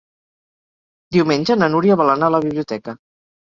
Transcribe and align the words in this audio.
Diumenge 1.17 1.59
na 1.61 1.69
Núria 1.75 2.01
vol 2.03 2.13
anar 2.17 2.33
a 2.33 2.37
la 2.39 2.43
biblioteca. 2.49 2.99